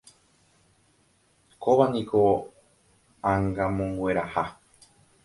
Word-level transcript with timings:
Kóvaniko 1.61 2.19
Angamongueraha 3.31 4.43